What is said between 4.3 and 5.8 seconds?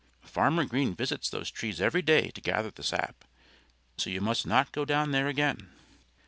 not go down there again."